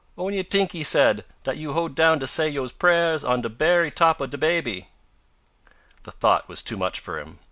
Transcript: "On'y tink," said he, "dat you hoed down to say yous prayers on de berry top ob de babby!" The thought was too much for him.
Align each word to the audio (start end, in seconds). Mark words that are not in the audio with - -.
"On'y 0.17 0.43
tink," 0.43 0.83
said 0.83 1.17
he, 1.17 1.23
"dat 1.43 1.57
you 1.57 1.73
hoed 1.73 1.93
down 1.93 2.19
to 2.21 2.25
say 2.25 2.49
yous 2.49 2.71
prayers 2.71 3.23
on 3.23 3.41
de 3.43 3.49
berry 3.49 3.91
top 3.91 4.19
ob 4.19 4.31
de 4.31 4.37
babby!" 4.39 4.87
The 6.05 6.11
thought 6.11 6.49
was 6.49 6.63
too 6.63 6.75
much 6.75 6.99
for 6.99 7.19
him. 7.19 7.37